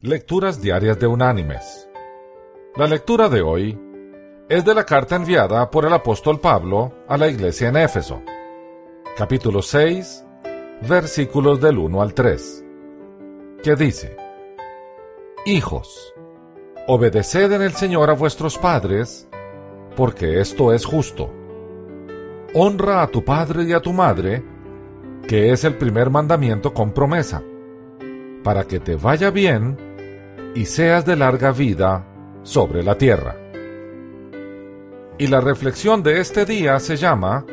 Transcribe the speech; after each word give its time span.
Lecturas 0.00 0.62
Diarias 0.62 0.96
de 1.00 1.08
Unánimes. 1.08 1.90
La 2.76 2.86
lectura 2.86 3.28
de 3.28 3.42
hoy 3.42 3.76
es 4.48 4.64
de 4.64 4.72
la 4.72 4.84
carta 4.84 5.16
enviada 5.16 5.68
por 5.72 5.84
el 5.86 5.92
apóstol 5.92 6.38
Pablo 6.38 6.94
a 7.08 7.16
la 7.16 7.26
iglesia 7.26 7.70
en 7.70 7.78
Éfeso, 7.78 8.22
capítulo 9.16 9.60
6, 9.60 10.24
versículos 10.88 11.60
del 11.60 11.78
1 11.78 12.00
al 12.00 12.14
3, 12.14 12.64
que 13.60 13.74
dice, 13.74 14.16
Hijos, 15.44 16.14
obedeced 16.86 17.50
en 17.50 17.62
el 17.62 17.72
Señor 17.72 18.08
a 18.08 18.12
vuestros 18.12 18.56
padres, 18.56 19.28
porque 19.96 20.38
esto 20.38 20.72
es 20.72 20.84
justo. 20.84 21.28
Honra 22.54 23.02
a 23.02 23.08
tu 23.08 23.24
padre 23.24 23.64
y 23.64 23.72
a 23.72 23.80
tu 23.80 23.92
madre, 23.92 24.44
que 25.26 25.50
es 25.50 25.64
el 25.64 25.74
primer 25.74 26.08
mandamiento 26.08 26.72
con 26.72 26.92
promesa, 26.92 27.42
para 28.44 28.62
que 28.62 28.78
te 28.78 28.94
vaya 28.94 29.32
bien 29.32 29.87
y 30.54 30.64
seas 30.64 31.04
de 31.04 31.16
larga 31.16 31.52
vida 31.52 32.06
sobre 32.42 32.82
la 32.82 32.96
tierra. 32.96 33.36
Y 35.18 35.26
la 35.26 35.40
reflexión 35.40 36.02
de 36.02 36.20
este 36.20 36.44
día 36.44 36.78
se 36.80 36.96
llama 36.96 37.44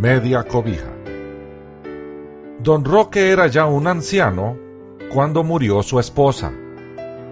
Media 0.00 0.44
cobija. 0.44 0.92
Don 2.60 2.84
Roque 2.84 3.30
era 3.30 3.46
ya 3.46 3.66
un 3.66 3.86
anciano 3.86 4.56
cuando 5.12 5.44
murió 5.44 5.82
su 5.82 6.00
esposa. 6.00 6.52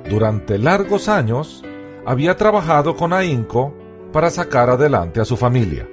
Durante 0.09 0.59
largos 0.59 1.09
años 1.09 1.65
había 2.05 2.37
trabajado 2.37 2.95
con 2.95 3.13
ahínco 3.13 3.75
para 4.13 4.31
sacar 4.31 4.71
adelante 4.71 5.21
a 5.21 5.25
su 5.25 5.37
familia. 5.37 5.89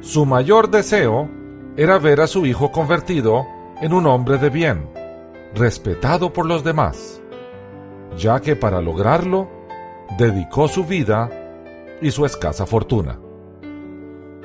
Su 0.00 0.26
mayor 0.26 0.70
deseo 0.70 1.30
era 1.76 1.98
ver 1.98 2.20
a 2.20 2.26
su 2.26 2.44
hijo 2.44 2.70
convertido 2.70 3.46
en 3.80 3.92
un 3.92 4.06
hombre 4.06 4.36
de 4.36 4.50
bien, 4.50 4.88
respetado 5.54 6.32
por 6.32 6.44
los 6.44 6.62
demás, 6.64 7.21
ya 8.16 8.40
que 8.40 8.56
para 8.56 8.80
lograrlo 8.80 9.48
dedicó 10.18 10.68
su 10.68 10.84
vida 10.84 11.30
y 12.00 12.10
su 12.10 12.24
escasa 12.26 12.66
fortuna. 12.66 13.18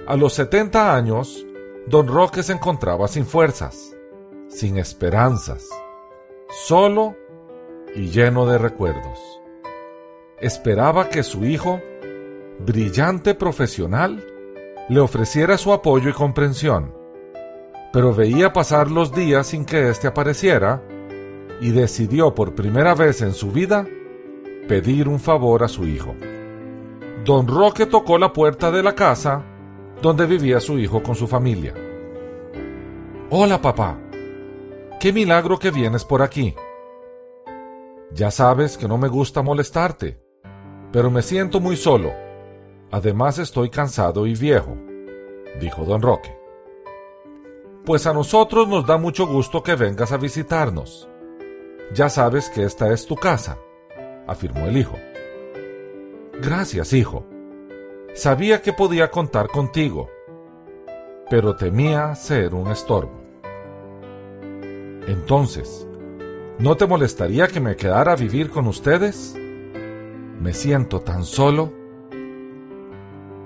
A 0.08 0.16
los 0.16 0.34
70 0.34 0.96
años, 0.96 1.46
don 1.88 2.08
Roque 2.08 2.44
se 2.44 2.54
encontraba 2.54 3.08
sin 3.08 3.26
fuerzas, 3.26 3.96
sin 4.48 4.78
esperanzas, 4.78 5.68
solo 6.50 7.16
y 7.96 8.10
lleno 8.10 8.46
de 8.46 8.58
recuerdos. 8.58 9.20
Esperaba 10.40 11.10
que 11.10 11.24
su 11.24 11.46
hijo, 11.46 11.82
brillante 12.60 13.36
profesional, 13.36 14.24
le 14.88 15.00
ofreciera 15.00 15.58
su 15.58 15.74
apoyo 15.74 16.10
y 16.10 16.14
comprensión, 16.14 16.94
pero 17.92 18.14
veía 18.14 18.54
pasar 18.54 18.90
los 18.90 19.14
días 19.14 19.48
sin 19.48 19.66
que 19.66 19.90
éste 19.90 20.08
apareciera 20.08 20.82
y 21.60 21.72
decidió 21.72 22.36
por 22.36 22.56
primera 22.56 22.96
vez 22.96 23.22
en 23.22 23.34
su 23.34 23.52
vida 23.52 23.88
pedir 24.68 25.08
un 25.08 25.20
favor 25.20 25.64
a 25.64 25.68
su 25.68 25.88
hijo. 25.88 26.16
Don 27.26 27.48
Roque 27.48 27.86
tocó 27.86 28.18
la 28.18 28.32
puerta 28.32 28.72
de 28.72 28.84
la 28.84 28.94
casa 28.94 29.44
donde 30.02 30.26
vivía 30.26 30.60
su 30.60 30.78
hijo 30.78 31.02
con 31.02 31.16
su 31.16 31.28
familia. 31.28 31.74
Hola 33.30 33.62
papá, 33.62 33.98
qué 35.00 35.12
milagro 35.12 35.58
que 35.58 35.72
vienes 35.72 36.06
por 36.06 36.22
aquí. 36.22 36.54
Ya 38.14 38.32
sabes 38.32 38.78
que 38.78 38.88
no 38.88 38.98
me 38.98 39.08
gusta 39.08 39.42
molestarte, 39.42 40.22
pero 40.92 41.12
me 41.12 41.22
siento 41.22 41.60
muy 41.60 41.76
solo. 41.76 42.12
Además 42.92 43.38
estoy 43.40 43.70
cansado 43.70 44.26
y 44.28 44.36
viejo, 44.36 44.78
dijo 45.60 45.84
don 45.84 46.02
Roque. 46.02 46.38
Pues 47.86 48.08
a 48.08 48.14
nosotros 48.14 48.68
nos 48.68 48.86
da 48.86 48.98
mucho 48.98 49.28
gusto 49.28 49.64
que 49.64 49.76
vengas 49.76 50.12
a 50.12 50.18
visitarnos. 50.18 51.10
Ya 51.94 52.10
sabes 52.10 52.50
que 52.50 52.64
esta 52.64 52.92
es 52.92 53.06
tu 53.06 53.16
casa, 53.16 53.58
afirmó 54.28 54.66
el 54.66 54.78
hijo. 54.78 54.98
Gracias, 56.42 56.94
hijo. 56.94 57.26
Sabía 58.14 58.62
que 58.62 58.74
podía 58.74 59.10
contar 59.10 59.48
contigo, 59.48 60.10
pero 61.30 61.56
temía 61.56 62.14
ser 62.16 62.54
un 62.54 62.68
estorbo. 62.68 63.22
Entonces, 65.08 65.88
¿no 66.60 66.76
te 66.76 66.86
molestaría 66.86 67.48
que 67.48 67.60
me 67.60 67.76
quedara 67.76 68.12
a 68.12 68.16
vivir 68.18 68.50
con 68.50 68.68
ustedes? 68.68 69.36
Me 70.42 70.54
siento 70.54 71.02
tan 71.02 71.24
solo. 71.24 71.72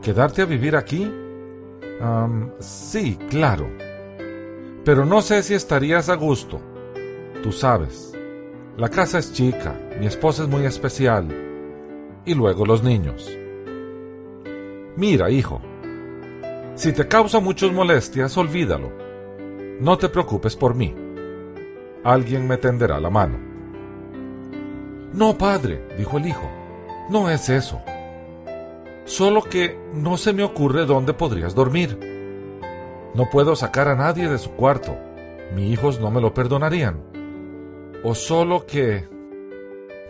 ¿Quedarte 0.02 0.42
a 0.42 0.46
vivir 0.46 0.76
aquí? 0.76 1.12
sí, 2.60 3.18
claro. 3.30 3.70
Pero 4.84 5.06
no 5.06 5.22
sé 5.22 5.44
si 5.44 5.54
estarías 5.54 6.10
a 6.10 6.16
gusto. 6.16 6.60
Tú 7.44 7.52
sabes, 7.52 8.12
la 8.78 8.90
casa 8.90 9.20
es 9.20 9.34
chica, 9.34 9.76
mi 10.00 10.08
esposa 10.08 10.44
es 10.44 10.50
muy 10.50 10.66
especial. 10.66 11.28
Y 12.26 12.34
luego 12.34 12.66
los 12.66 12.84
niños. 12.84 13.30
Mira, 14.96 15.30
hijo, 15.30 15.62
si 16.76 16.94
te 16.94 17.08
causa 17.08 17.40
muchas 17.40 17.72
molestias, 17.72 18.38
olvídalo. 18.38 18.92
No 19.80 19.98
te 19.98 20.09
preocupes 20.09 20.56
por 20.56 20.74
mí. 20.74 20.96
Alguien 22.04 22.48
me 22.48 22.58
tenderá 22.58 23.00
la 23.00 23.09
mano. 23.09 23.38
No, 25.14 25.38
padre, 25.38 25.86
dijo 25.98 26.18
el 26.18 26.28
hijo, 26.28 26.50
no 27.09 27.30
es 27.30 27.50
eso. 27.50 27.82
Solo 29.03 29.44
que 29.44 29.78
no 29.94 30.16
se 30.18 30.32
me 30.32 30.44
ocurre 30.44 30.86
dónde 30.86 31.14
podrías 31.14 31.53
dormir. 31.53 32.00
No 33.14 33.30
puedo 33.30 33.56
sacar 33.58 33.90
a 33.90 33.96
nadie 33.96 34.30
de 34.30 34.38
su 34.38 34.52
cuarto. 34.52 34.98
Mis 35.53 35.74
hijos 35.74 36.00
no 36.00 36.09
me 36.09 36.22
lo 36.22 36.34
perdonarían. 36.34 37.11
¿O 38.04 38.16
solo 38.16 38.66
que... 38.66 39.08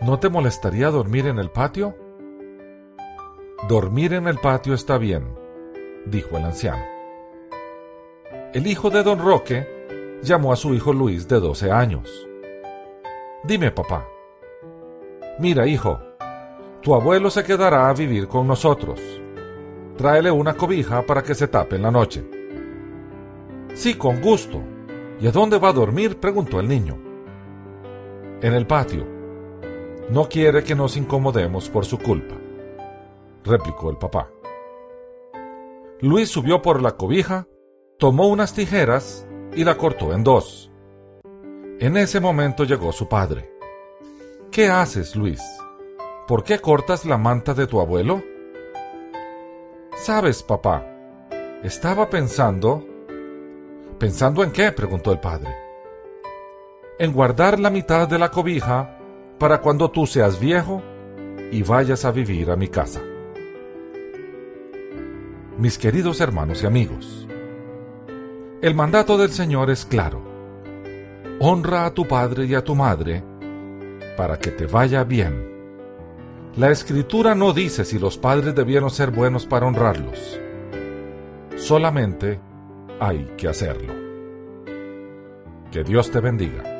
¿No 0.00 0.18
te 0.18 0.30
molestaría 0.30 0.88
dormir 0.88 1.26
en 1.26 1.38
el 1.38 1.50
patio? 1.50 1.94
Dormir 3.68 4.14
en 4.14 4.26
el 4.28 4.38
patio 4.38 4.72
está 4.72 4.96
bien, 4.96 5.36
dijo 6.06 6.38
el 6.38 6.46
anciano. 6.46 6.82
El 8.54 8.66
hijo 8.66 8.88
de 8.88 9.02
don 9.02 9.18
Roque 9.18 10.18
llamó 10.22 10.54
a 10.54 10.56
su 10.56 10.74
hijo 10.74 10.94
Luis 10.94 11.28
de 11.28 11.38
12 11.38 11.70
años. 11.70 12.08
Dime, 13.44 13.70
papá. 13.70 14.08
Mira, 15.38 15.66
hijo, 15.66 16.00
tu 16.80 16.94
abuelo 16.94 17.28
se 17.28 17.44
quedará 17.44 17.90
a 17.90 17.92
vivir 17.92 18.26
con 18.26 18.46
nosotros. 18.46 19.00
Tráele 19.98 20.30
una 20.30 20.54
cobija 20.54 21.02
para 21.02 21.22
que 21.22 21.34
se 21.34 21.46
tape 21.46 21.76
en 21.76 21.82
la 21.82 21.90
noche. 21.90 22.24
Sí, 23.74 23.94
con 23.96 24.22
gusto. 24.22 24.62
¿Y 25.20 25.26
a 25.26 25.30
dónde 25.30 25.58
va 25.58 25.68
a 25.68 25.74
dormir? 25.74 26.18
preguntó 26.18 26.58
el 26.58 26.68
niño 26.68 27.11
en 28.42 28.54
el 28.54 28.66
patio. 28.66 29.06
No 30.10 30.28
quiere 30.28 30.64
que 30.64 30.74
nos 30.74 30.96
incomodemos 30.96 31.70
por 31.70 31.86
su 31.86 31.98
culpa, 31.98 32.34
replicó 33.44 33.88
el 33.88 33.96
papá. 33.96 34.28
Luis 36.00 36.28
subió 36.28 36.60
por 36.60 36.82
la 36.82 36.96
cobija, 36.96 37.46
tomó 37.98 38.28
unas 38.28 38.52
tijeras 38.52 39.26
y 39.54 39.64
la 39.64 39.76
cortó 39.76 40.12
en 40.12 40.24
dos. 40.24 40.70
En 41.78 41.96
ese 41.96 42.20
momento 42.20 42.64
llegó 42.64 42.92
su 42.92 43.08
padre. 43.08 43.50
¿Qué 44.50 44.68
haces, 44.68 45.16
Luis? 45.16 45.40
¿Por 46.26 46.42
qué 46.44 46.58
cortas 46.58 47.04
la 47.04 47.16
manta 47.16 47.54
de 47.54 47.66
tu 47.66 47.80
abuelo? 47.80 48.22
Sabes, 49.94 50.42
papá, 50.42 50.84
estaba 51.62 52.10
pensando... 52.10 52.84
¿Pensando 53.98 54.42
en 54.42 54.50
qué? 54.50 54.72
preguntó 54.72 55.12
el 55.12 55.20
padre 55.20 55.61
en 57.02 57.12
guardar 57.12 57.58
la 57.58 57.68
mitad 57.68 58.06
de 58.06 58.16
la 58.16 58.30
cobija 58.30 58.96
para 59.36 59.60
cuando 59.60 59.90
tú 59.90 60.06
seas 60.06 60.38
viejo 60.38 60.80
y 61.50 61.64
vayas 61.64 62.04
a 62.04 62.12
vivir 62.12 62.48
a 62.48 62.54
mi 62.54 62.68
casa. 62.68 63.00
Mis 65.58 65.78
queridos 65.78 66.20
hermanos 66.20 66.62
y 66.62 66.66
amigos, 66.66 67.26
el 68.60 68.76
mandato 68.76 69.18
del 69.18 69.30
Señor 69.30 69.68
es 69.70 69.84
claro. 69.84 70.22
Honra 71.40 71.86
a 71.86 71.90
tu 71.92 72.06
padre 72.06 72.44
y 72.44 72.54
a 72.54 72.62
tu 72.62 72.76
madre 72.76 73.24
para 74.16 74.38
que 74.38 74.52
te 74.52 74.66
vaya 74.66 75.02
bien. 75.02 75.50
La 76.54 76.70
escritura 76.70 77.34
no 77.34 77.52
dice 77.52 77.84
si 77.84 77.98
los 77.98 78.16
padres 78.16 78.54
debieron 78.54 78.90
ser 78.90 79.10
buenos 79.10 79.44
para 79.44 79.66
honrarlos. 79.66 80.38
Solamente 81.56 82.38
hay 83.00 83.24
que 83.36 83.48
hacerlo. 83.48 83.92
Que 85.72 85.82
Dios 85.82 86.08
te 86.08 86.20
bendiga. 86.20 86.71